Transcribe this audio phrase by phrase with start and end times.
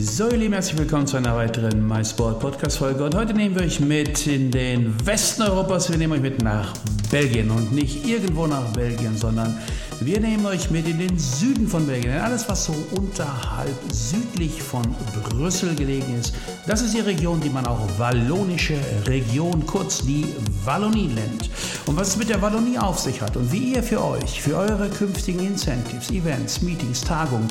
[0.00, 3.02] So, ihr Lieben, herzlich willkommen zu einer weiteren MySport Podcast Folge.
[3.02, 5.90] Und heute nehmen wir euch mit in den Westen Europas.
[5.90, 6.72] Wir nehmen euch mit nach
[7.10, 9.58] Belgien und nicht irgendwo nach Belgien, sondern
[10.00, 12.12] wir nehmen euch mit in den Süden von Belgien.
[12.12, 14.82] Denn alles, was so unterhalb südlich von
[15.24, 16.34] Brüssel gelegen ist,
[16.66, 20.26] das ist die Region, die man auch wallonische Region, kurz die
[20.64, 21.50] Wallonie nennt.
[21.86, 24.56] Und was es mit der Wallonie auf sich hat und wie ihr für euch, für
[24.56, 27.48] eure künftigen Incentives, Events, Meetings, Tagungen,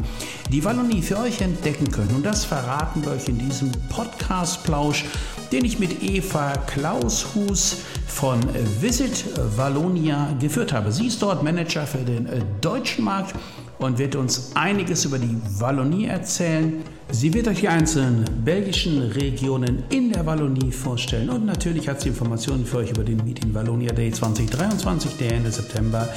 [0.51, 2.13] die Wallonie für euch entdecken könnt.
[2.13, 5.03] Und das verraten wir euch in diesem Podcast-Plausch,
[5.51, 8.39] den ich mit Eva Klaushus von
[8.81, 10.91] Visit Wallonia geführt habe.
[10.91, 12.27] Sie ist dort Manager für den
[12.61, 13.35] deutschen Markt
[13.79, 16.83] und wird uns einiges über die Wallonie erzählen.
[17.09, 22.09] Sie wird euch die einzelnen belgischen Regionen in der Wallonie vorstellen und natürlich hat sie
[22.09, 26.09] Informationen für euch über den Meeting Wallonia Day 2023, der Ende September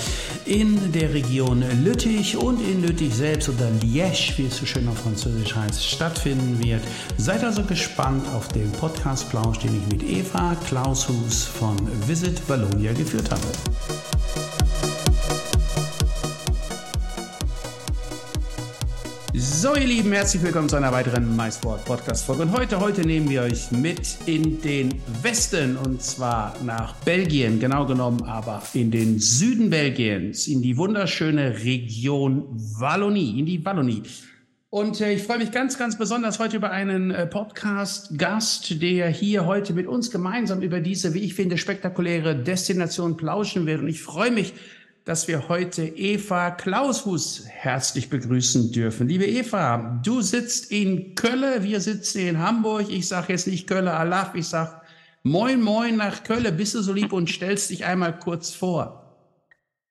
[0.46, 4.98] in der Region Lüttich und in Lüttich selbst oder Liège, wie es so schön auf
[4.98, 6.82] Französisch heißt, stattfinden wird.
[7.18, 11.76] Seid also gespannt auf den Podcast-Plausch, den ich mit Eva Klaushus von
[12.08, 13.99] Visit Wallonia geführt habe.
[19.60, 22.44] So, ihr Lieben, herzlich willkommen zu einer weiteren MySport Podcast Folge.
[22.44, 27.84] Und heute, heute nehmen wir euch mit in den Westen und zwar nach Belgien, genau
[27.84, 32.46] genommen aber in den Süden Belgiens, in die wunderschöne Region
[32.78, 34.02] Wallonie, in die Wallonie.
[34.70, 39.44] Und äh, ich freue mich ganz, ganz besonders heute über einen äh, Podcast-Gast, der hier
[39.44, 43.80] heute mit uns gemeinsam über diese, wie ich finde, spektakuläre Destination plauschen wird.
[43.80, 44.54] Und ich freue mich,
[45.10, 49.08] dass wir heute Eva Klaushus herzlich begrüßen dürfen.
[49.08, 52.88] Liebe Eva, du sitzt in Köln, wir sitzen in Hamburg.
[52.88, 54.80] Ich sage jetzt nicht Köln Alaf, ich sage
[55.24, 56.56] Moin Moin nach Köln.
[56.56, 59.16] Bist du so lieb und stellst dich einmal kurz vor?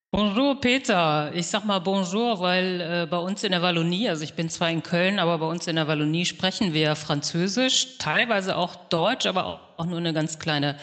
[0.10, 4.36] Bonjour Peter, ich sag mal Bonjour, weil äh, bei uns in der Wallonie, also ich
[4.36, 8.88] bin zwar in Köln, aber bei uns in der Wallonie sprechen wir Französisch, teilweise auch
[8.88, 10.78] Deutsch, aber auch, auch nur eine ganz kleine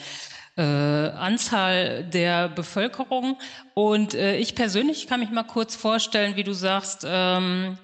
[0.56, 3.38] äh, Anzahl der Bevölkerung.
[3.74, 7.78] Und äh, ich persönlich kann mich mal kurz vorstellen, wie du sagst, ähm,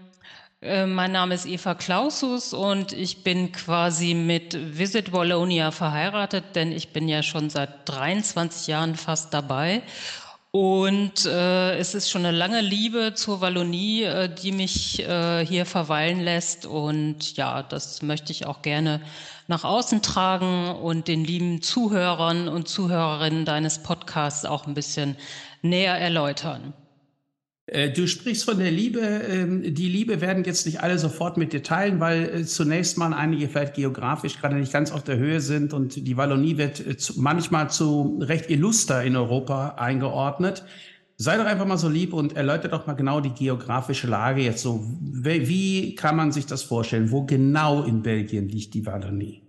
[0.62, 6.70] äh, mein Name ist Eva Klausus und ich bin quasi mit Visit Wallonia verheiratet, denn
[6.70, 9.82] ich bin ja schon seit 23 Jahren fast dabei.
[10.54, 15.64] Und äh, es ist schon eine lange Liebe zur Wallonie, äh, die mich äh, hier
[15.64, 16.66] verweilen lässt.
[16.66, 19.00] Und ja, das möchte ich auch gerne
[19.48, 25.16] nach außen tragen und den lieben Zuhörern und Zuhörerinnen deines Podcasts auch ein bisschen
[25.62, 26.74] näher erläutern.
[27.72, 29.00] Äh, du sprichst von der Liebe.
[29.00, 33.14] Ähm, die Liebe werden jetzt nicht alle sofort mit dir teilen, weil äh, zunächst mal
[33.14, 36.96] einige vielleicht geografisch gerade nicht ganz auf der Höhe sind und die Wallonie wird äh,
[37.16, 40.64] manchmal zu recht illuster in Europa eingeordnet.
[41.16, 44.60] Sei doch einfach mal so lieb und erläutere doch mal genau die geografische Lage jetzt
[44.60, 44.84] so.
[45.00, 47.10] Wie kann man sich das vorstellen?
[47.10, 49.42] Wo genau in Belgien liegt die Wallonie?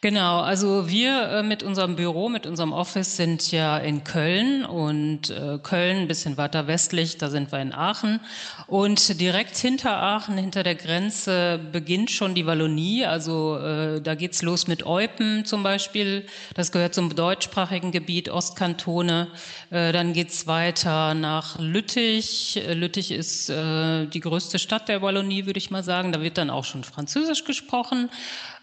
[0.00, 5.30] Genau, also wir äh, mit unserem Büro, mit unserem Office sind ja in Köln und
[5.30, 8.20] äh, Köln ein bisschen weiter westlich, da sind wir in Aachen.
[8.68, 14.42] Und direkt hinter Aachen, hinter der Grenze beginnt schon die Wallonie, also äh, da geht's
[14.42, 19.28] los mit Eupen zum Beispiel, das gehört zum deutschsprachigen Gebiet, Ostkantone,
[19.70, 25.82] dann geht's weiter nach Lüttich, Lüttich ist die größte Stadt der Wallonie, würde ich mal
[25.82, 28.10] sagen, da wird dann auch schon Französisch gesprochen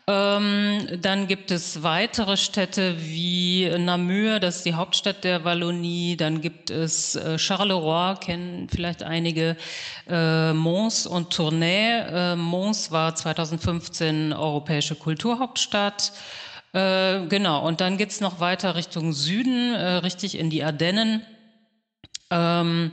[0.05, 6.17] ähm, dann gibt es weitere Städte wie Namur, das ist die Hauptstadt der Wallonie.
[6.17, 9.55] Dann gibt es äh, Charleroi, kennen vielleicht einige,
[10.09, 11.99] äh, Mons und Tournai.
[11.99, 16.11] Äh, Mons war 2015 europäische Kulturhauptstadt.
[16.73, 21.25] Äh, genau, und dann geht's noch weiter Richtung Süden, äh, richtig in die Ardennen.
[22.29, 22.91] Ähm,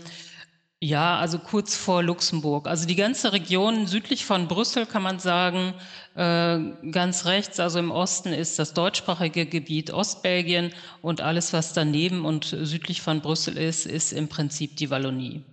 [0.82, 2.66] ja, also kurz vor Luxemburg.
[2.66, 5.74] Also die ganze Region südlich von Brüssel kann man sagen,
[6.14, 6.58] äh,
[6.90, 10.72] ganz rechts, also im Osten ist das deutschsprachige Gebiet Ostbelgien
[11.02, 15.44] und alles, was daneben und südlich von Brüssel ist, ist im Prinzip die Wallonie.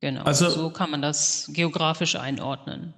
[0.00, 0.24] Genau.
[0.24, 2.94] Also so kann man das geografisch einordnen.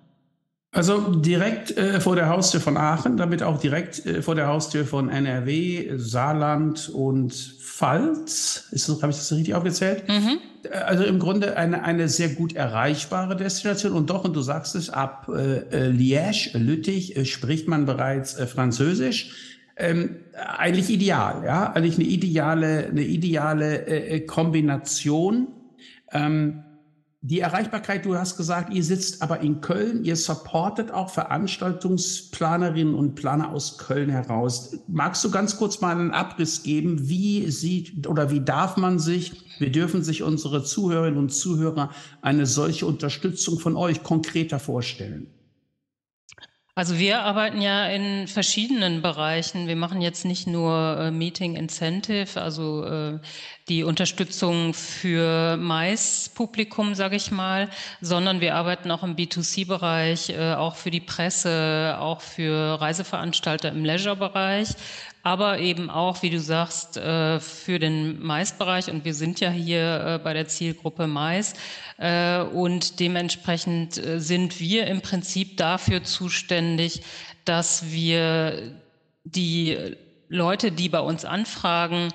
[0.74, 4.84] Also direkt äh, vor der Haustür von Aachen, damit auch direkt äh, vor der Haustür
[4.84, 8.68] von NRW, Saarland und Pfalz.
[9.00, 10.02] Habe ich das richtig aufgezählt?
[10.08, 10.38] Mhm.
[10.84, 13.92] Also im Grunde eine, eine sehr gut erreichbare Destination.
[13.92, 18.34] Und doch, und du sagst es, ab äh, äh Liège, Lüttich, äh, spricht man bereits
[18.34, 19.60] äh, Französisch.
[19.76, 25.48] ähm, eigentlich ideal, ja, eigentlich eine ideale, eine ideale äh, äh Kombination.
[26.10, 26.64] Ähm,
[27.26, 33.14] die Erreichbarkeit, du hast gesagt, ihr sitzt aber in Köln, ihr supportet auch Veranstaltungsplanerinnen und
[33.14, 34.76] Planer aus Köln heraus.
[34.88, 39.32] Magst du ganz kurz mal einen Abriss geben, wie sieht oder wie darf man sich,
[39.58, 45.28] wir dürfen sich unsere Zuhörerinnen und Zuhörer eine solche Unterstützung von euch konkreter vorstellen?
[46.76, 49.68] Also wir arbeiten ja in verschiedenen Bereichen.
[49.68, 53.20] Wir machen jetzt nicht nur äh, Meeting Incentive, also äh,
[53.68, 60.74] die Unterstützung für Mais-Publikum, sage ich mal, sondern wir arbeiten auch im B2C-Bereich, äh, auch
[60.74, 64.70] für die Presse, auch für Reiseveranstalter im Leisure-Bereich,
[65.24, 68.90] aber eben auch, wie du sagst, äh, für den Mais-Bereich.
[68.90, 71.54] Und wir sind ja hier äh, bei der Zielgruppe Mais.
[71.96, 77.00] Äh, und dementsprechend sind wir im Prinzip dafür zuständig,
[77.46, 78.74] dass wir
[79.24, 79.96] die
[80.28, 82.10] Leute, die bei uns anfragen,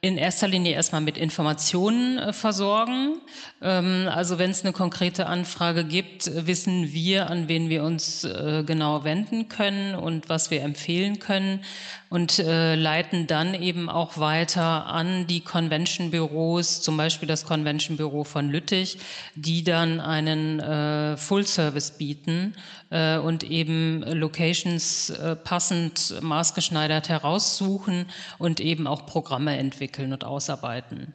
[0.00, 3.20] in erster Linie erstmal mit Informationen versorgen.
[3.62, 8.26] Ähm, also wenn es eine konkrete Anfrage gibt, wissen wir, an wen wir uns
[8.66, 11.60] genau wenden können und was wir empfehlen können
[12.14, 18.50] und äh, leiten dann eben auch weiter an die Convention-Büros, zum Beispiel das Convention-Büro von
[18.50, 18.98] Lüttich,
[19.34, 22.54] die dann einen äh, Full-Service bieten
[22.90, 28.06] äh, und eben Locations äh, passend maßgeschneidert heraussuchen
[28.38, 31.14] und eben auch Programme entwickeln und ausarbeiten.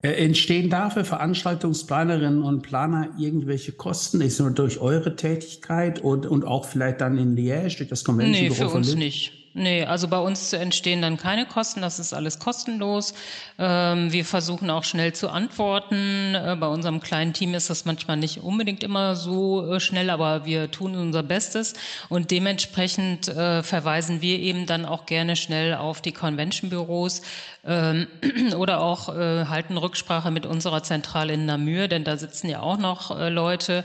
[0.00, 4.20] Äh, entstehen da für Veranstaltungsplanerinnen und Planer irgendwelche Kosten?
[4.20, 8.46] Ist nur durch eure Tätigkeit und, und auch vielleicht dann in Liège durch das Convention
[8.46, 9.43] Nee, für uns nicht.
[9.56, 13.14] Nee, also bei uns entstehen dann keine Kosten, das ist alles kostenlos.
[13.56, 16.34] Ähm, wir versuchen auch schnell zu antworten.
[16.34, 20.44] Äh, bei unserem kleinen Team ist das manchmal nicht unbedingt immer so äh, schnell, aber
[20.44, 21.74] wir tun unser Bestes
[22.08, 27.22] und dementsprechend äh, verweisen wir eben dann auch gerne schnell auf die Convention-Büros
[27.64, 28.08] ähm,
[28.56, 33.16] oder auch halten Rücksprache mit unserer Zentrale in Namur, denn da sitzen ja auch noch
[33.30, 33.82] Leute äh,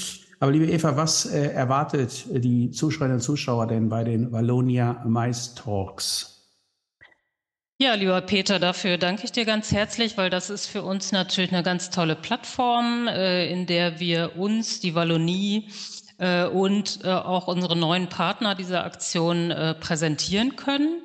[0.40, 5.54] Aber liebe Eva, was äh, erwartet die Zuschauerinnen und Zuschauer denn bei den Wallonia Mice
[5.54, 6.32] Talks?
[7.78, 11.52] Ja, lieber Peter, dafür danke ich dir ganz herzlich, weil das ist für uns natürlich
[11.52, 15.68] eine ganz tolle Plattform, äh, in der wir uns, die Wallonie
[16.18, 21.02] äh, und äh, auch unsere neuen Partner dieser Aktion präsentieren können.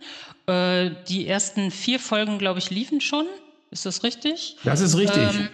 [1.08, 3.26] Die ersten vier Folgen, glaube ich, liefen schon.
[3.70, 4.58] Ist das richtig?
[4.66, 5.18] Das ist richtig.
[5.18, 5.50] Ähm,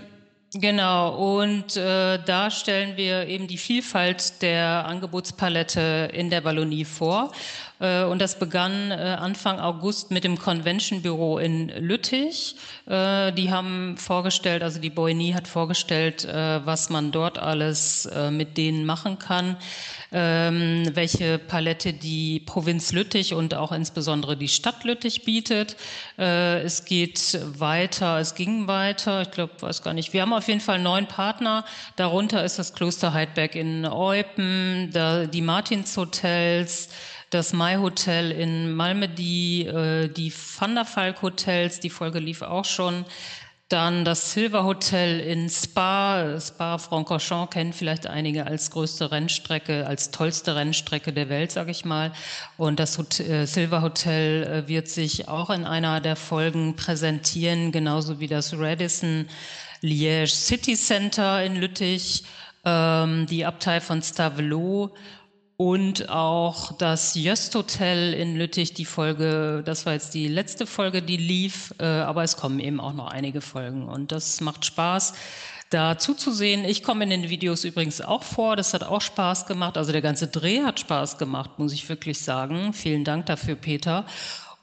[0.53, 7.33] Genau, und äh, da stellen wir eben die Vielfalt der Angebotspalette in der Wallonie vor.
[7.79, 12.55] Äh, und das begann äh, Anfang August mit dem Convention Büro in Lüttich.
[12.85, 18.85] Äh, die haben vorgestellt, also die Boigny hat vorgestellt, was man dort alles mit denen
[18.85, 19.57] machen kann
[20.11, 25.75] ähm, welche Palette die Provinz Lüttich und auch insbesondere die Stadt Lüttich bietet.
[26.15, 30.13] Es geht weiter, es ging weiter, ich glaube, weiß gar nicht.
[30.13, 31.65] Wir haben auf jeden Fall neun Partner.
[31.95, 34.91] Darunter ist das Kloster Heidberg in Eupen,
[35.31, 36.89] die Martinshotels,
[37.29, 42.65] das Mai Hotel in Malmedy, äh, die Van der Falk Hotels, die Folge lief auch
[42.65, 43.05] schon.
[43.69, 46.39] Dann das Silver Hotel in Spa.
[46.39, 51.83] Spa Francorchamps kennen vielleicht einige als größte Rennstrecke, als tollste Rennstrecke der Welt, sage ich
[51.83, 52.13] mal.
[52.55, 57.73] Und das Hotel, äh, Silver Hotel äh, wird sich auch in einer der Folgen präsentieren,
[57.73, 59.27] genauso wie das Radisson
[59.83, 62.23] Liège City Center in Lüttich,
[62.63, 64.93] ähm, die Abtei von Stavelot
[65.57, 71.01] und auch das Jöst Hotel in Lüttich, die Folge, das war jetzt die letzte Folge,
[71.01, 75.13] die lief, äh, aber es kommen eben auch noch einige Folgen und das macht Spaß
[75.71, 76.63] da zuzusehen.
[76.63, 80.03] Ich komme in den Videos übrigens auch vor, das hat auch Spaß gemacht, also der
[80.03, 82.71] ganze Dreh hat Spaß gemacht, muss ich wirklich sagen.
[82.71, 84.05] Vielen Dank dafür, Peter.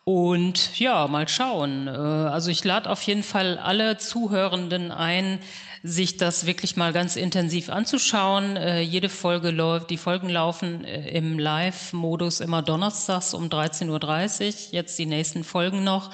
[0.05, 1.89] Und ja, mal schauen.
[1.89, 5.41] Äh, also ich lade auf jeden Fall alle Zuhörenden ein,
[5.87, 8.57] sich das wirklich mal ganz intensiv anzuschauen.
[8.57, 14.55] Äh, jede Folge läuft, die Folgen laufen äh, im Live-Modus immer donnerstags um 13.30 Uhr.
[14.73, 16.11] Jetzt die nächsten Folgen noch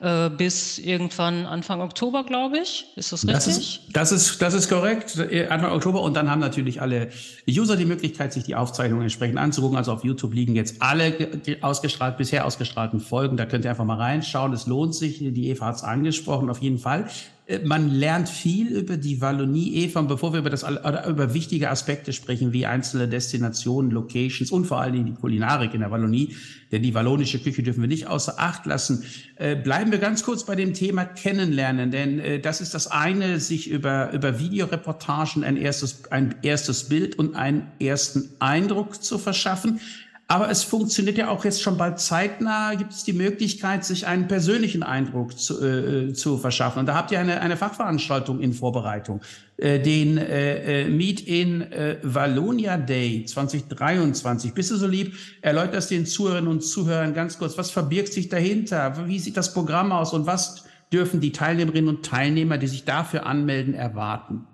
[0.00, 2.92] äh, bis irgendwann Anfang Oktober, glaube ich.
[2.96, 3.32] Ist das richtig?
[3.34, 5.16] Das ist, das ist, das ist korrekt.
[5.16, 6.02] Äh, Anfang Oktober.
[6.02, 7.08] Und dann haben natürlich alle
[7.48, 9.78] User die Möglichkeit, sich die Aufzeichnungen entsprechend anzugucken.
[9.78, 11.30] Also auf YouTube liegen jetzt alle
[11.62, 13.38] ausgestrahlt, bisher ausgestrahlten Folgen.
[13.38, 14.52] Da könnt ihr einfach mal reinschauen.
[14.52, 15.20] Es lohnt sich.
[15.20, 17.08] Die Eva hat es angesprochen, auf jeden Fall.
[17.46, 20.00] Äh, man lernt viel über die Wallonie, Eva.
[20.00, 24.66] Und bevor wir über das oder über wichtige Aspekte sprechen, wie einzelne Destinationen, Locations und
[24.66, 26.34] vor allen Dingen die Kulinarik in der Wallonie,
[26.72, 29.04] denn die wallonische Küche dürfen wir nicht außer Acht lassen,
[29.36, 33.38] äh, bleiben wir ganz kurz bei dem Thema Kennenlernen, denn äh, das ist das eine,
[33.38, 39.80] sich über über Videoreportagen ein erstes ein erstes Bild und einen ersten Eindruck zu verschaffen.
[40.28, 44.26] Aber es funktioniert ja auch jetzt schon bald zeitnah, gibt es die Möglichkeit, sich einen
[44.26, 46.80] persönlichen Eindruck zu, äh, zu verschaffen.
[46.80, 49.20] Und da habt ihr eine, eine Fachveranstaltung in Vorbereitung,
[49.56, 54.52] äh, den äh, äh Meet in äh, Wallonia Day 2023.
[54.52, 59.06] Bist du so lieb, erläuterst den Zuhörerinnen und Zuhörern ganz kurz, was verbirgt sich dahinter?
[59.06, 63.26] Wie sieht das Programm aus und was dürfen die Teilnehmerinnen und Teilnehmer, die sich dafür
[63.26, 64.48] anmelden, erwarten?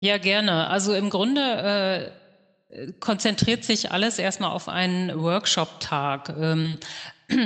[0.00, 0.68] Ja, gerne.
[0.68, 2.10] Also im Grunde äh,
[3.00, 6.34] konzentriert sich alles erstmal auf einen Workshop-Tag.
[6.38, 6.78] Ähm,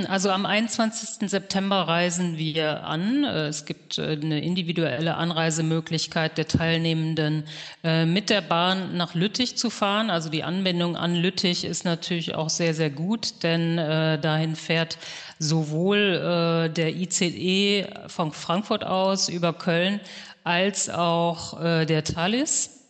[0.07, 1.29] also am 21.
[1.29, 3.25] September reisen wir an.
[3.25, 7.43] Äh, es gibt äh, eine individuelle Anreisemöglichkeit der Teilnehmenden,
[7.83, 10.09] äh, mit der Bahn nach Lüttich zu fahren.
[10.09, 14.97] Also die Anbindung an Lüttich ist natürlich auch sehr, sehr gut, denn dahin fährt
[15.39, 19.99] sowohl der ICE von Frankfurt aus über Köln
[20.43, 22.82] als auch der Thalys.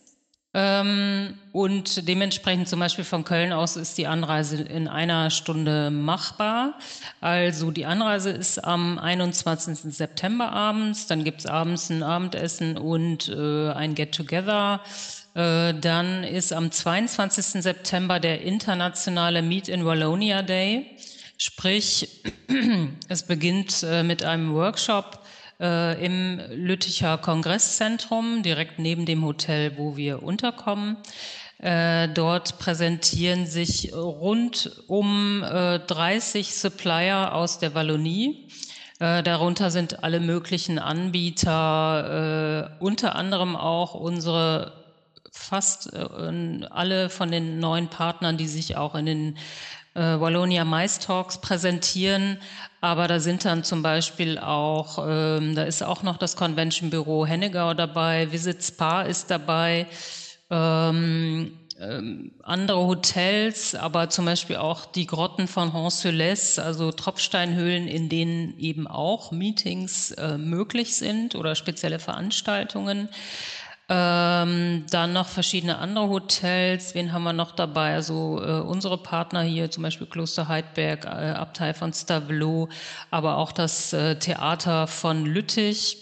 [0.56, 6.78] Ähm, und dementsprechend zum Beispiel von Köln aus ist die Anreise in einer Stunde machbar.
[7.20, 9.92] Also die Anreise ist am 21.
[9.92, 14.80] September abends, dann gibt's abends ein Abendessen und äh, ein Get-Together.
[15.34, 17.62] Äh, dann ist am 22.
[17.62, 20.86] September der internationale Meet in Wallonia Day.
[21.36, 22.22] Sprich,
[23.08, 25.23] es beginnt äh, mit einem Workshop
[25.60, 30.96] äh, im Lütticher Kongresszentrum, direkt neben dem Hotel, wo wir unterkommen.
[31.58, 38.48] Äh, dort präsentieren sich rund um äh, 30 Supplier aus der Wallonie.
[38.98, 44.84] Äh, darunter sind alle möglichen Anbieter, äh, unter anderem auch unsere
[45.32, 49.38] fast äh, alle von den neuen Partnern, die sich auch in den
[49.94, 52.38] äh, Wallonia Mice Talks präsentieren.
[52.80, 57.24] Aber da sind dann zum Beispiel auch, ähm, da ist auch noch das Convention Büro
[57.26, 59.86] Hennegau dabei, Visit Spa ist dabei.
[60.50, 68.08] Ähm, ähm, andere Hotels, aber zum Beispiel auch die Grotten von Honsules, also Tropfsteinhöhlen, in
[68.08, 73.08] denen eben auch Meetings äh, möglich sind oder spezielle Veranstaltungen.
[73.88, 76.94] Ähm, dann noch verschiedene andere Hotels.
[76.94, 77.94] Wen haben wir noch dabei?
[77.94, 82.70] Also äh, unsere Partner hier, zum Beispiel Kloster Heidberg, äh, Abtei von Stavelot,
[83.10, 85.98] aber auch das äh, Theater von Lüttich.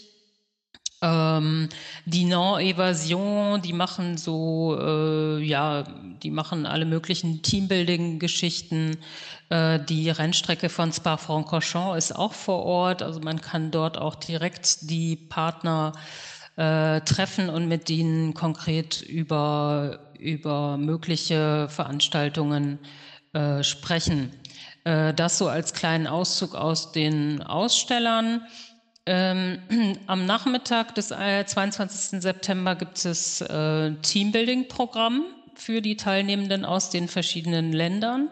[1.02, 1.68] Ähm,
[2.04, 5.82] die Non-Evasion, die machen so, äh, ja,
[6.22, 8.98] die machen alle möglichen Teambuilding-Geschichten.
[9.50, 13.02] Äh, die Rennstrecke von Spa-Francorchamps ist auch vor Ort.
[13.02, 15.92] Also man kann dort auch direkt die Partner
[16.56, 22.78] äh, treffen und mit ihnen konkret über, über mögliche Veranstaltungen
[23.32, 24.30] äh, sprechen.
[24.85, 28.42] Äh, das so als kleinen Auszug aus den Ausstellern.
[29.06, 29.59] Ähm,
[30.06, 32.18] am Nachmittag des 22.
[32.18, 38.30] Äh, September gibt es äh, Teambuilding-Programm für die Teilnehmenden aus den verschiedenen Ländern.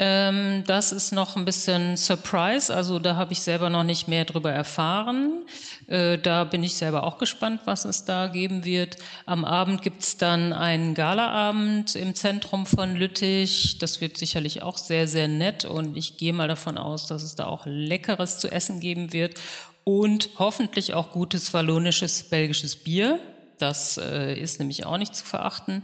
[0.00, 4.24] Ähm, das ist noch ein bisschen Surprise, also da habe ich selber noch nicht mehr
[4.24, 5.44] drüber erfahren.
[5.88, 8.98] Äh, da bin ich selber auch gespannt, was es da geben wird.
[9.26, 13.78] Am Abend gibt es dann einen Galaabend im Zentrum von Lüttich.
[13.78, 17.34] Das wird sicherlich auch sehr, sehr nett und ich gehe mal davon aus, dass es
[17.34, 19.34] da auch Leckeres zu essen geben wird
[19.82, 23.18] und hoffentlich auch gutes wallonisches, belgisches Bier.
[23.58, 25.82] Das äh, ist nämlich auch nicht zu verachten.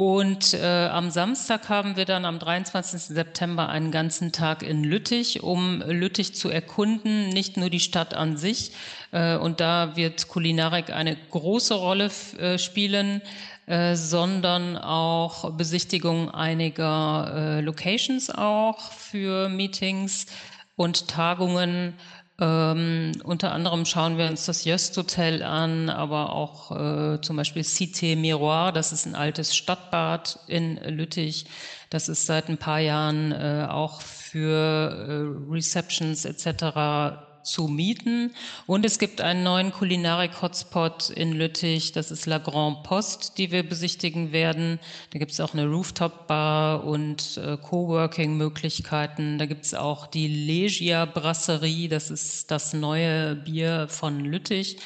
[0.00, 3.02] Und äh, am Samstag haben wir dann am 23.
[3.02, 8.38] September einen ganzen Tag in Lüttich, um Lüttich zu erkunden, nicht nur die Stadt an
[8.38, 8.72] sich.
[9.12, 13.20] Äh, und da wird Kulinarik eine große Rolle äh, spielen.
[13.66, 20.24] äh, sondern auch Besichtigung einiger äh, Locations auch für Meetings
[20.76, 21.92] und Tagungen.
[22.40, 27.62] Ähm, unter anderem schauen wir uns das Jöst Hotel an, aber auch äh, zum Beispiel
[27.62, 31.44] Cité Miroir, das ist ein altes Stadtbad in Lüttich.
[31.90, 38.34] Das ist seit ein paar Jahren äh, auch für äh, Receptions etc zu mieten.
[38.66, 43.62] Und es gibt einen neuen Kulinarik-Hotspot in Lüttich, das ist La Grand Poste, die wir
[43.62, 44.78] besichtigen werden.
[45.12, 49.38] Da gibt es auch eine Rooftop-Bar und äh, Coworking-Möglichkeiten.
[49.38, 54.78] Da gibt es auch die Legia Brasserie, das ist das neue Bier von Lüttich.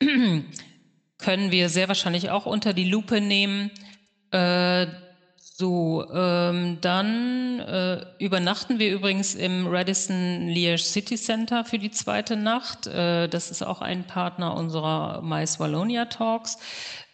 [1.18, 3.70] Können wir sehr wahrscheinlich auch unter die Lupe nehmen.
[4.30, 4.86] Äh,
[5.60, 12.36] so, ähm, dann äh, übernachten wir übrigens im Radisson Liège City Center für die zweite
[12.36, 12.86] Nacht.
[12.86, 16.58] Äh, das ist auch ein Partner unserer Mais Wallonia Talks.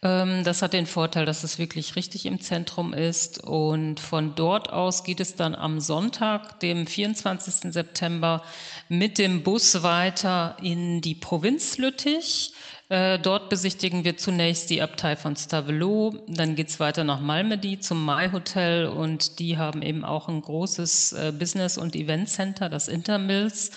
[0.02, 3.42] Ähm, das hat den Vorteil, dass es wirklich richtig im Zentrum ist.
[3.42, 7.72] Und von dort aus geht es dann am Sonntag, dem 24.
[7.72, 8.42] September,
[8.90, 12.52] mit dem Bus weiter in die Provinz Lüttich.
[12.90, 18.04] Äh, dort besichtigen wir zunächst die Abtei von Stavelot, dann geht's weiter nach Malmedy zum
[18.04, 23.70] Mai Hotel und die haben eben auch ein großes äh, Business- und Event-Center, das Intermills,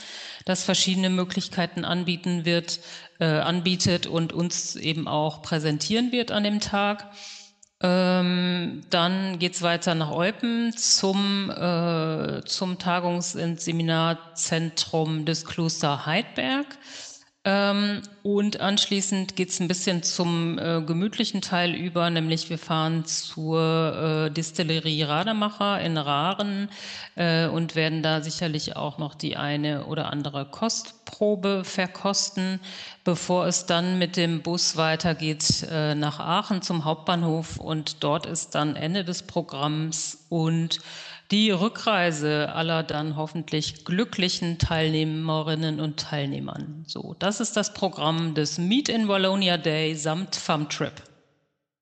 [0.44, 2.82] das verschiedene Möglichkeiten anbieten wird,
[3.20, 7.10] äh, anbietet und uns eben auch präsentieren wird an dem Tag.
[7.80, 16.66] Ähm, dann geht's weiter nach Eupen zum, äh, zum Tagungs- und Seminarzentrum des Kloster Heidberg.
[17.50, 23.06] Ähm, und anschließend geht es ein bisschen zum äh, gemütlichen Teil über, nämlich wir fahren
[23.06, 26.68] zur äh, Distillerie Rademacher in Raren
[27.16, 32.60] äh, und werden da sicherlich auch noch die eine oder andere Kostprobe verkosten,
[33.06, 37.56] bevor es dann mit dem Bus weitergeht äh, nach Aachen zum Hauptbahnhof.
[37.56, 40.80] Und dort ist dann Ende des Programms und
[41.32, 46.84] die Rückreise aller dann hoffentlich glücklichen Teilnehmerinnen und Teilnehmern.
[46.88, 50.94] So, das ist das Programm des Meet in Wallonia Day samt Fun Trip.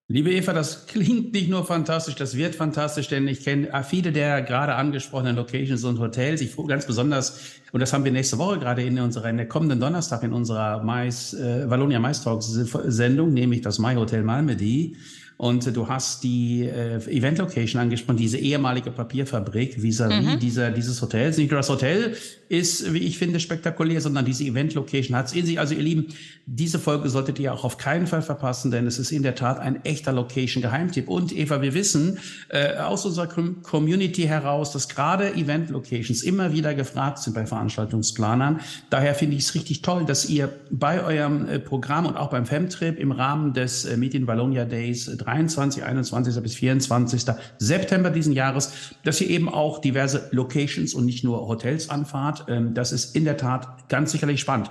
[0.08, 4.44] Liebe Eva, das klingt nicht nur fantastisch, das wird fantastisch, denn ich kenne viele der
[4.44, 6.42] gerade angesprochenen Locations und Hotels.
[6.42, 7.40] Ich ganz besonders,
[7.72, 10.84] und das haben wir nächste Woche gerade in unserer, in der kommenden Donnerstag in unserer
[10.84, 14.96] Mais, äh, Wallonia Mais Talks Sendung, nämlich das My Hotel Malmedy.
[15.38, 20.40] Und du hast die äh, Event Location angesprochen, diese ehemalige Papierfabrik vis-à-vis -vis mhm.
[20.40, 21.38] dieser, dieses Hotels.
[21.38, 22.16] Nicht nur das Hotel
[22.48, 25.60] ist, wie ich finde, spektakulär, sondern diese Event Location hat es in sich.
[25.60, 26.08] Also ihr Lieben,
[26.46, 29.60] diese Folge solltet ihr auch auf keinen Fall verpassen, denn es ist in der Tat
[29.60, 31.10] ein echter Location Geheimtipp.
[31.10, 32.20] Und Eva, wir wissen
[32.50, 38.62] äh, aus unserer Community heraus, dass gerade Event Locations immer wieder gefragt sind bei Veranstaltungsplanern.
[38.90, 42.46] Daher finde ich es richtig toll, dass ihr bei eurem äh, Programm und auch beim
[42.46, 46.42] Femtrip im Rahmen des äh, Meet in Wallonia Days 23, 21.
[46.42, 47.26] bis 24.
[47.58, 48.72] September diesen Jahres,
[49.04, 52.46] dass ihr eben auch diverse Locations und nicht nur Hotels anfahrt.
[52.48, 54.70] Ähm, das ist in der Tat ganz sicherlich spannend.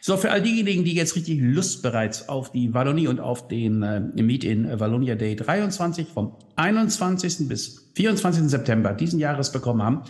[0.00, 3.82] So, für all diejenigen, die jetzt richtig Lust bereits auf die Wallonie und auf den
[3.82, 7.48] äh, Meet in Wallonia Day 23 vom 21.
[7.48, 8.44] bis 24.
[8.44, 10.02] September diesen Jahres bekommen haben,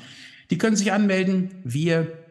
[0.50, 1.50] die können sich anmelden.
[1.64, 2.25] Wir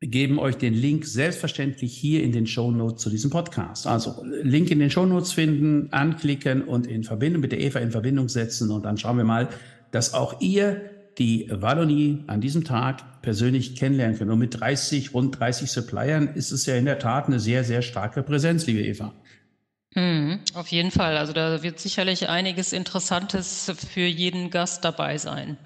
[0.00, 3.86] geben euch den Link selbstverständlich hier in den Show Notes zu diesem Podcast.
[3.86, 7.90] Also Link in den Show Notes finden, anklicken und in Verbindung mit der Eva in
[7.90, 9.48] Verbindung setzen und dann schauen wir mal,
[9.90, 14.30] dass auch ihr die Wallonie an diesem Tag persönlich kennenlernen könnt.
[14.30, 17.82] Und mit 30, rund 30 Suppliern ist es ja in der Tat eine sehr, sehr
[17.82, 19.14] starke Präsenz, liebe Eva.
[19.94, 21.16] Mhm, auf jeden Fall.
[21.16, 25.56] Also da wird sicherlich einiges Interessantes für jeden Gast dabei sein.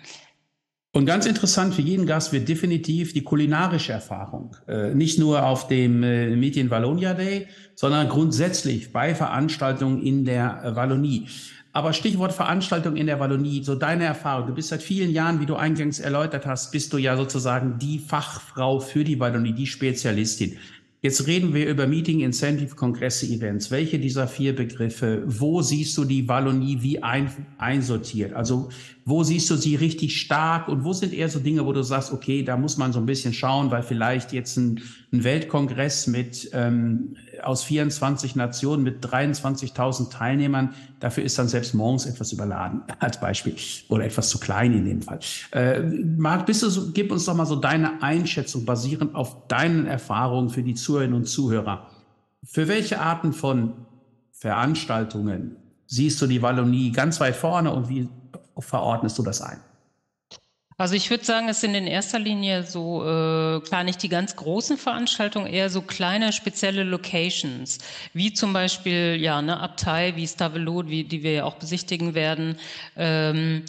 [0.93, 4.57] Und ganz interessant für jeden Gast wird definitiv die kulinarische Erfahrung.
[4.67, 10.73] Äh, nicht nur auf dem äh, Medien Wallonia Day, sondern grundsätzlich bei Veranstaltungen in der
[10.75, 11.29] Wallonie.
[11.73, 14.49] Aber Stichwort Veranstaltung in der Wallonie, so deine Erfahrung.
[14.49, 18.01] Du bist seit vielen Jahren, wie du eingangs erläutert hast, bist du ja sozusagen die
[18.01, 20.59] Fachfrau für die Wallonie, die Spezialistin.
[21.03, 23.71] Jetzt reden wir über Meeting, Incentive, Kongresse, Events.
[23.71, 28.35] Welche dieser vier Begriffe, wo siehst du die Wallonie wie ein, einsortiert?
[28.35, 28.69] Also
[29.07, 32.13] wo siehst du sie richtig stark und wo sind eher so Dinge, wo du sagst,
[32.13, 36.51] okay, da muss man so ein bisschen schauen, weil vielleicht jetzt ein, ein Weltkongress mit
[36.53, 43.21] ähm, aus 24 Nationen mit 23.000 Teilnehmern, dafür ist dann selbst morgens etwas überladen, als
[43.21, 43.57] Beispiel,
[43.89, 45.21] oder etwas zu klein in dem Fall.
[45.53, 49.87] Äh, Marc, bist du so, gib uns doch mal so deine Einschätzung basierend auf deinen
[49.87, 51.89] Erfahrungen für die Zuhörerinnen und Zuhörer.
[52.45, 53.87] Für welche Arten von
[54.33, 58.09] Veranstaltungen siehst du die Wallonie ganz weit vorne und wie
[58.59, 59.59] verordnest du das ein?
[60.81, 64.35] Also ich würde sagen, es sind in erster Linie so, äh, klar nicht die ganz
[64.35, 67.77] großen Veranstaltungen, eher so kleine spezielle Locations,
[68.15, 72.57] wie zum Beispiel ja eine Abtei wie Stavelot, wie, die wir ja auch besichtigen werden.
[72.97, 73.67] Ähm,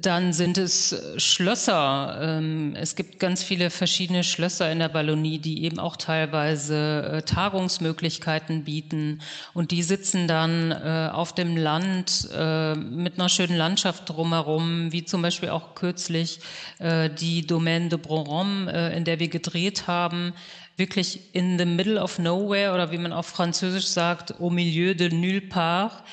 [0.00, 2.18] dann sind es äh, Schlösser.
[2.20, 7.22] Ähm, es gibt ganz viele verschiedene Schlösser in der Wallonie, die eben auch teilweise äh,
[7.22, 9.20] Tagungsmöglichkeiten bieten.
[9.54, 15.22] Und die sitzen dann äh, auf dem Land mit einer schönen Landschaft drumherum, wie zum
[15.22, 16.40] Beispiel auch kürzlich
[16.80, 20.32] die Domaine de Brorom, in der wir gedreht haben
[20.76, 25.12] wirklich in the middle of nowhere oder wie man auf Französisch sagt, au milieu de
[25.12, 26.04] nulle part.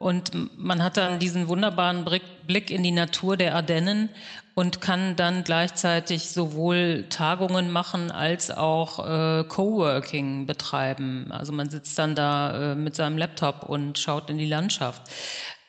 [0.00, 2.06] Und man hat dann diesen wunderbaren
[2.46, 4.08] Blick in die Natur der Ardennen
[4.54, 11.26] und kann dann gleichzeitig sowohl Tagungen machen als auch äh, Coworking betreiben.
[11.30, 15.02] Also man sitzt dann da äh, mit seinem Laptop und schaut in die Landschaft.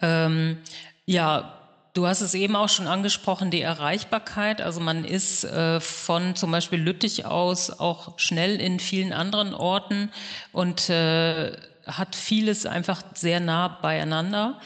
[0.02, 0.60] Ähm,
[1.06, 1.58] ja,
[1.94, 4.62] Du hast es eben auch schon angesprochen, die Erreichbarkeit.
[4.62, 10.10] Also man ist äh, von zum Beispiel Lüttich aus auch schnell in vielen anderen Orten
[10.54, 11.52] und äh,
[11.86, 14.60] hat vieles einfach sehr nah beieinander.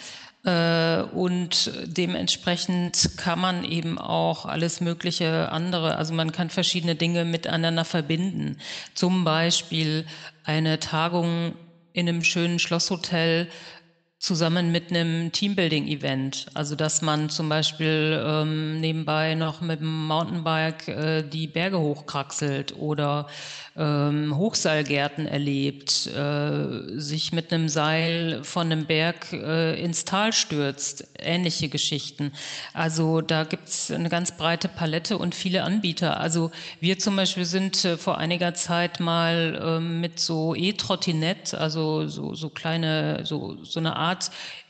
[0.45, 7.25] Äh, und dementsprechend kann man eben auch alles mögliche andere, also man kann verschiedene Dinge
[7.25, 8.58] miteinander verbinden.
[8.93, 10.06] Zum Beispiel
[10.43, 11.56] eine Tagung
[11.93, 13.49] in einem schönen Schlosshotel
[14.26, 16.48] zusammen mit einem Teambuilding-Event.
[16.56, 22.76] Also dass man zum Beispiel ähm, nebenbei noch mit dem Mountainbike äh, die Berge hochkraxelt
[22.76, 23.28] oder
[23.78, 31.08] ähm, Hochseilgärten erlebt, äh, sich mit einem Seil von einem Berg äh, ins Tal stürzt,
[31.20, 32.32] ähnliche Geschichten.
[32.74, 36.20] Also da gibt's eine ganz breite Palette und viele Anbieter.
[36.20, 42.08] Also wir zum Beispiel sind äh, vor einiger Zeit mal äh, mit so E-Trottinett, also
[42.08, 44.14] so, so kleine, so, so eine Art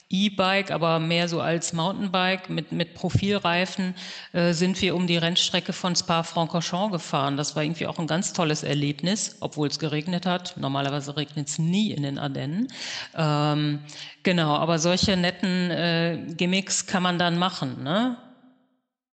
[0.10, 3.95] E-Bike, aber mehr so als Mountainbike mit, mit Profilreifen,
[4.34, 7.38] äh, sind wir um die Rennstrecke von Spa-Francorchamps gefahren.
[7.38, 10.58] Das war irgendwie auch ein ganz tolles Erlebnis, obwohl es geregnet hat.
[10.58, 12.67] Normalerweise regnet es nie in den Ardennen.
[13.15, 13.79] Ähm,
[14.21, 17.84] genau, aber solche netten äh, Gimmicks kann man dann machen.
[17.84, 18.17] Ne?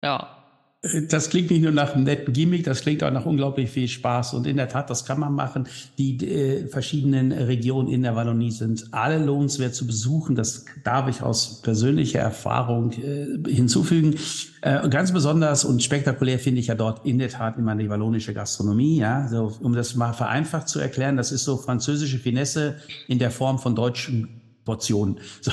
[0.02, 0.39] Ja.
[0.82, 4.32] Das klingt nicht nur nach einem netten Gimmick, das klingt auch nach unglaublich viel Spaß.
[4.32, 5.68] Und in der Tat, das kann man machen.
[5.98, 10.36] Die äh, verschiedenen Regionen in der Wallonie sind alle lohnenswert zu besuchen.
[10.36, 14.16] Das darf ich aus persönlicher Erfahrung äh, hinzufügen.
[14.62, 18.32] Äh, ganz besonders und spektakulär finde ich ja dort in der Tat immer die wallonische
[18.32, 18.96] Gastronomie.
[18.96, 23.30] Ja, so, um das mal vereinfacht zu erklären, das ist so französische Finesse in der
[23.30, 25.18] Form von deutschen Portionen.
[25.42, 25.52] So.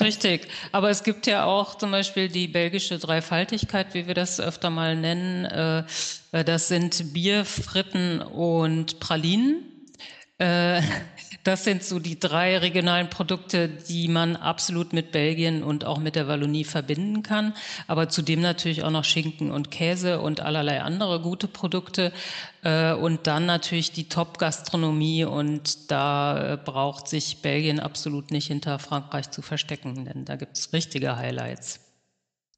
[0.00, 0.48] Richtig.
[0.72, 4.96] Aber es gibt ja auch zum Beispiel die belgische Dreifaltigkeit, wie wir das öfter mal
[4.96, 5.44] nennen.
[5.44, 5.84] Äh,
[6.32, 9.70] äh, das sind Bier, Fritten und Pralinen.
[11.44, 15.98] Äh, das sind so die drei regionalen Produkte, die man absolut mit Belgien und auch
[15.98, 17.54] mit der Wallonie verbinden kann.
[17.86, 22.12] Aber zudem natürlich auch noch Schinken und Käse und allerlei andere gute Produkte.
[22.62, 25.24] Äh, und dann natürlich die Top-Gastronomie.
[25.24, 30.72] Und da braucht sich Belgien absolut nicht hinter Frankreich zu verstecken, denn da gibt es
[30.72, 31.80] richtige Highlights.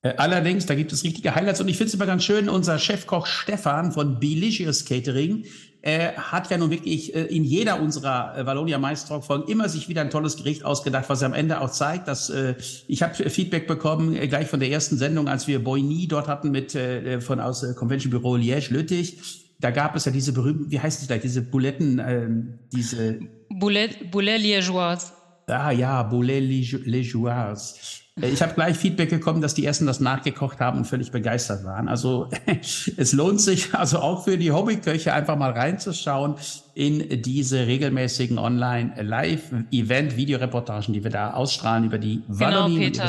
[0.03, 3.27] Allerdings, da gibt es richtige Highlights und ich finde es immer ganz schön, unser Chefkoch
[3.27, 5.45] Stefan von Belicious Catering
[5.87, 9.89] äh, hat ja nun wirklich äh, in jeder unserer äh, Valonia Maistalk Folgen immer sich
[9.89, 12.57] wieder ein tolles Gericht ausgedacht, was er am Ende auch zeigt, dass äh,
[12.89, 16.51] ich habe Feedback bekommen äh, gleich von der ersten Sendung, als wir Boigny dort hatten
[16.51, 19.55] mit äh, von aus äh, Convention Büro Liège Lüttich.
[19.61, 22.29] Da gab es ja diese berühmten, wie heißt es gleich, diese Buletten, äh,
[22.73, 25.13] diese Boulet, Boulet liégeoise.
[25.47, 27.75] Ah ja, Boulet liégeoise.
[28.21, 31.65] Äh, ich habe gleich Feedback bekommen, dass die Ersten das nachgekocht haben und völlig begeistert
[31.65, 31.89] waren.
[31.89, 32.29] Also
[32.97, 36.37] es lohnt sich also auch für die Hobbyköche einfach mal reinzuschauen
[36.75, 43.09] in diese regelmäßigen Online-Live-Event-Videoreportagen, die wir da ausstrahlen über die Wallonie genau, und ihre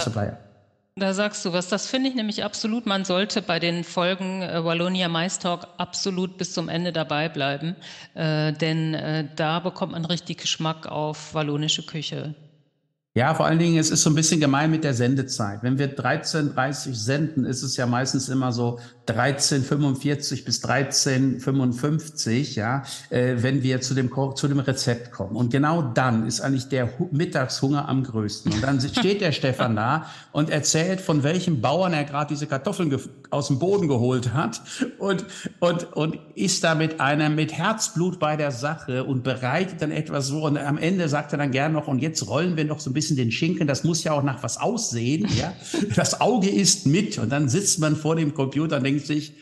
[0.95, 2.87] Da sagst du was, das finde ich nämlich absolut.
[2.87, 7.75] Man sollte bei den Folgen äh, Wallonia Mais Talk absolut bis zum Ende dabei bleiben,
[8.15, 12.33] äh, denn äh, da bekommt man richtig Geschmack auf wallonische Küche.
[13.17, 15.63] Ja, vor allen Dingen, es ist so ein bisschen gemein mit der Sendezeit.
[15.63, 18.77] Wenn wir 13.30 senden, ist es ja meistens immer so
[19.07, 25.35] 13.45 bis 13.55, ja, äh, wenn wir zu dem, zu dem Rezept kommen.
[25.35, 28.53] Und genau dann ist eigentlich der Mittagshunger am größten.
[28.53, 32.95] Und dann steht der Stefan da und erzählt, von welchem Bauern er gerade diese Kartoffeln
[33.31, 34.61] aus dem Boden geholt hat
[34.99, 35.25] und,
[35.59, 40.27] und, und ist da mit einem, mit Herzblut bei der Sache und bereitet dann etwas
[40.27, 40.45] so.
[40.45, 42.93] Und am Ende sagt er dann gern noch, und jetzt rollen wir noch so ein
[42.93, 43.67] bisschen den Schinken.
[43.67, 45.53] Das muss ja auch nach was aussehen, ja.
[45.95, 47.17] Das Auge ist mit.
[47.17, 49.33] Und dann sitzt man vor dem Computer und denkt sich,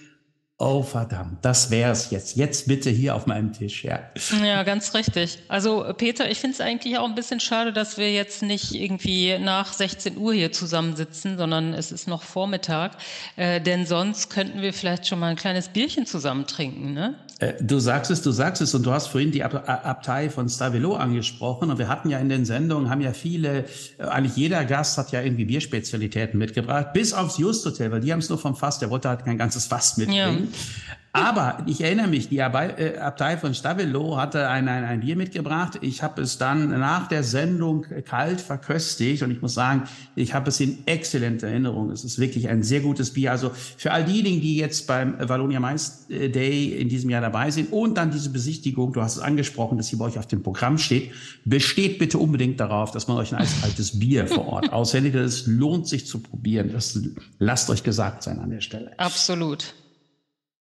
[0.57, 2.37] Oh verdammt, das wäre es jetzt.
[2.37, 3.99] Jetzt bitte hier auf meinem Tisch, ja.
[4.41, 5.39] Ja, ganz richtig.
[5.49, 9.37] Also Peter, ich finde es eigentlich auch ein bisschen schade, dass wir jetzt nicht irgendwie
[9.37, 12.93] nach 16 Uhr hier zusammensitzen, sondern es ist noch Vormittag.
[13.35, 17.15] Äh, denn sonst könnten wir vielleicht schon mal ein kleines Bierchen zusammen trinken, ne?
[17.39, 20.95] Äh, du sagst es, du sagst es und du hast vorhin die Abtei von Stavelo
[20.95, 23.65] angesprochen und wir hatten ja in den Sendungen, haben ja viele,
[23.97, 28.13] äh, eigentlich jeder Gast hat ja irgendwie Bierspezialitäten mitgebracht, bis aufs Just Hotel, weil die
[28.13, 30.49] haben es nur vom Fass, der wollte halt kein ganzes Fass mitbringen.
[30.51, 30.95] Ja.
[31.15, 35.79] Aber ich erinnere mich, die äh, Abtei von Stavelot hatte ein, ein, ein Bier mitgebracht.
[35.79, 39.83] Ich habe es dann nach der Sendung kalt verköstigt und ich muss sagen,
[40.17, 41.89] ich habe es in exzellenter Erinnerung.
[41.89, 43.31] Es ist wirklich ein sehr gutes Bier.
[43.31, 47.71] Also für all diejenigen, die jetzt beim Valonia Mais Day in diesem Jahr dabei sind
[47.71, 50.77] und dann diese Besichtigung, du hast es angesprochen, dass sie bei euch auf dem Programm
[50.77, 51.11] steht,
[51.45, 55.15] besteht bitte unbedingt darauf, dass man euch ein eiskaltes Bier vor Ort aushändigt.
[55.15, 56.71] Es lohnt sich zu probieren.
[56.73, 56.99] Das
[57.39, 58.99] lasst euch gesagt sein an der Stelle.
[58.99, 59.73] Absolut.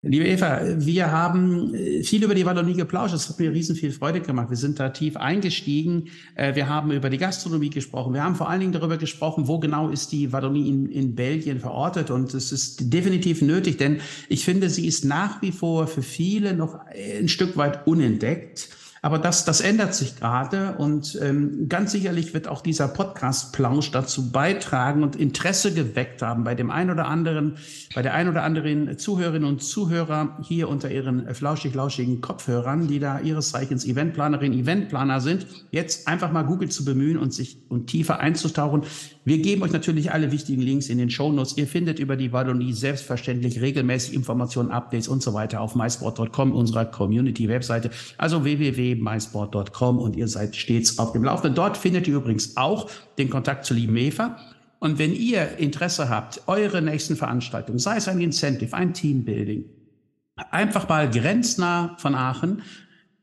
[0.06, 3.14] Liebe Eva, wir haben äh, viel über die Wallonie geplauscht.
[3.14, 4.50] Das hat mir riesen viel Freude gemacht.
[4.50, 6.10] Wir sind da tief eingestiegen.
[6.34, 8.12] Äh, wir haben über die Gastronomie gesprochen.
[8.12, 11.58] Wir haben vor allen Dingen darüber gesprochen, wo genau ist die Wallonie in, in Belgien
[11.58, 12.10] verortet.
[12.10, 16.54] Und es ist definitiv nötig, denn ich finde, sie ist nach wie vor für viele
[16.54, 16.78] noch
[17.18, 18.68] ein Stück weit unentdeckt.
[19.04, 24.32] Aber das, das ändert sich gerade und ähm, ganz sicherlich wird auch dieser Podcast-Plausch dazu
[24.32, 27.58] beitragen und Interesse geweckt haben bei dem ein oder anderen,
[27.94, 33.20] bei der ein oder anderen Zuhörerinnen und Zuhörer hier unter ihren flauschig-lauschigen Kopfhörern, die da
[33.20, 38.20] ihres Zeichens Eventplanerin, Eventplaner sind, jetzt einfach mal Google zu bemühen und sich und tiefer
[38.20, 38.84] einzutauchen.
[39.24, 41.56] Wir geben euch natürlich alle wichtigen Links in den Shownotes.
[41.56, 46.84] Ihr findet über die Wallonie selbstverständlich regelmäßig Informationen, Updates und so weiter auf mysport.com, unserer
[46.84, 47.90] Community-Webseite.
[48.18, 51.54] Also www www.mysport.com und ihr seid stets auf dem Laufenden.
[51.54, 54.36] Dort findet ihr übrigens auch den Kontakt zu lieben Eva.
[54.78, 59.64] Und wenn ihr Interesse habt, eure nächsten Veranstaltungen, sei es ein Incentive, ein Teambuilding,
[60.50, 62.62] einfach mal grenznah von Aachen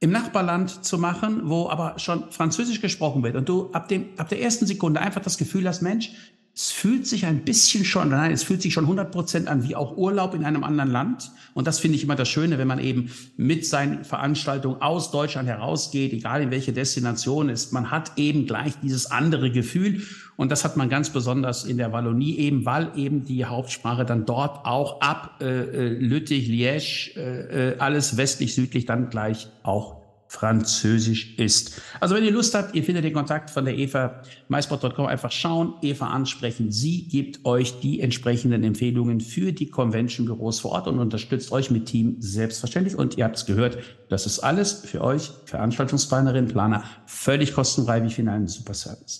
[0.01, 3.35] im Nachbarland zu machen, wo aber schon Französisch gesprochen wird.
[3.35, 6.11] Und du ab, dem, ab der ersten Sekunde einfach das Gefühl hast, Mensch,
[6.53, 9.75] es fühlt sich ein bisschen schon, nein, es fühlt sich schon 100 Prozent an wie
[9.75, 11.31] auch Urlaub in einem anderen Land.
[11.53, 15.47] Und das finde ich immer das Schöne, wenn man eben mit seinen Veranstaltungen aus Deutschland
[15.47, 17.71] herausgeht, egal in welche Destination ist.
[17.71, 20.01] Man hat eben gleich dieses andere Gefühl.
[20.35, 24.25] Und das hat man ganz besonders in der Wallonie eben, weil eben die Hauptsprache dann
[24.25, 30.00] dort auch ab äh, äh Lüttich, Liège, äh, äh, alles westlich, südlich dann gleich auch
[30.31, 31.81] Französisch ist.
[31.99, 35.73] Also wenn ihr Lust habt, ihr findet den Kontakt von der Eva, myspot.com, einfach schauen,
[35.81, 36.71] Eva ansprechen.
[36.71, 41.87] Sie gibt euch die entsprechenden Empfehlungen für die Convention-Büros vor Ort und unterstützt euch mit
[41.87, 42.95] Team selbstverständlich.
[42.97, 48.01] Und ihr habt es gehört, das ist alles für euch, Veranstaltungsplanerinnen, Planer, völlig kostenfrei.
[48.01, 49.19] Wie finde einen super Service.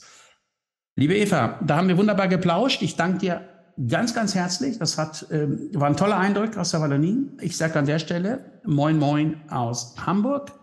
[0.96, 2.82] Liebe Eva, da haben wir wunderbar geplauscht.
[2.82, 3.42] Ich danke dir
[3.86, 4.80] ganz, ganz herzlich.
[4.80, 7.28] Das hat, ähm, war ein toller Eindruck aus der Wallonie.
[7.42, 10.61] Ich sage an der Stelle Moin Moin aus Hamburg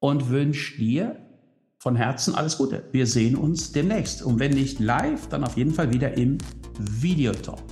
[0.00, 1.16] und wünsche dir
[1.78, 2.84] von Herzen alles Gute.
[2.92, 4.22] Wir sehen uns demnächst.
[4.22, 6.38] Und wenn nicht live, dann auf jeden Fall wieder im
[6.78, 7.62] Videotalk.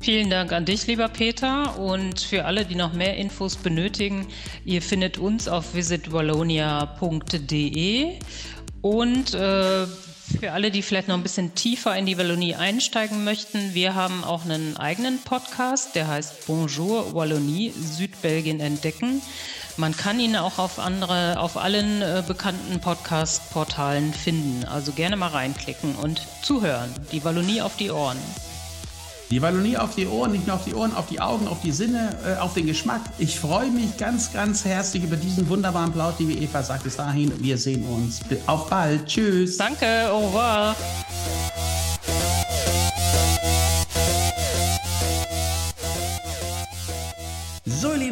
[0.00, 1.78] Vielen Dank an dich, lieber Peter.
[1.78, 4.26] Und für alle, die noch mehr Infos benötigen,
[4.64, 8.18] ihr findet uns auf visitwallonia.de.
[8.80, 13.74] Und äh, für alle, die vielleicht noch ein bisschen tiefer in die Wallonie einsteigen möchten,
[13.74, 19.20] wir haben auch einen eigenen Podcast, der heißt Bonjour Wallonie, Südbelgien entdecken.
[19.76, 24.64] Man kann ihn auch auf andere, auf allen äh, bekannten Podcast-Portalen finden.
[24.64, 26.90] Also gerne mal reinklicken und zuhören.
[27.12, 28.18] Die Wallonie auf die Ohren.
[29.30, 31.70] Die Wallonie auf die Ohren, nicht nur auf die Ohren, auf die Augen, auf die
[31.70, 33.00] Sinne, äh, auf den Geschmack.
[33.18, 36.82] Ich freue mich ganz, ganz herzlich über diesen wunderbaren Plaut, wie Eva sagt.
[36.82, 38.20] Bis dahin, wir sehen uns.
[38.46, 39.06] Auf bald.
[39.06, 39.56] Tschüss.
[39.56, 40.76] Danke, au revoir.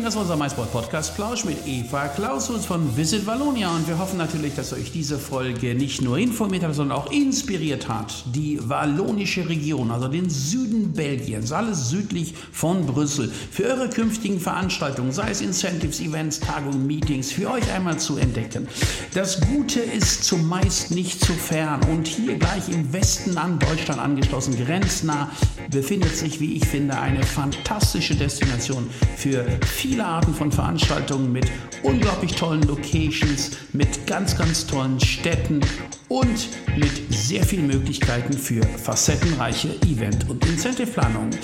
[0.08, 4.16] Das war unser MySport Podcast Plausch mit Eva Klausus von Visit Wallonia und wir hoffen
[4.16, 8.24] natürlich, dass euch diese Folge nicht nur informiert hat, sondern auch inspiriert hat.
[8.34, 15.12] Die wallonische Region, also den Süden Belgiens, alles südlich von Brüssel, für eure künftigen Veranstaltungen,
[15.12, 18.66] sei es Incentives, Events, Tagungen, Meetings, für euch einmal zu entdecken.
[19.12, 24.56] Das Gute ist zumeist nicht zu fern und hier gleich im Westen an Deutschland angeschlossen,
[24.56, 25.30] grenznah,
[25.70, 31.46] befindet sich, wie ich finde, eine fantastische Destination für viele Arten von Veranstaltungen mit
[31.82, 35.60] unglaublich tollen Locations, mit ganz, ganz tollen Städten
[36.08, 41.36] und mit sehr vielen Möglichkeiten für facettenreiche Event- und Incentive-Planungen.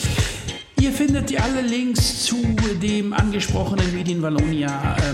[0.80, 2.36] Ihr findet alle Links zu
[2.82, 5.12] dem angesprochenen Medien Wallonia äh,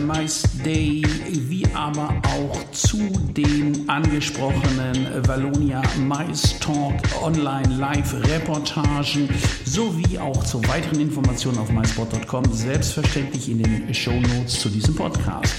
[0.65, 2.99] Day wie aber auch zu
[3.37, 9.29] den angesprochenen Valonia Mais Talk Online Live Reportagen
[9.65, 15.55] sowie auch zu weiteren Informationen auf mysport.com, selbstverständlich in den Show Notes zu diesem Podcast.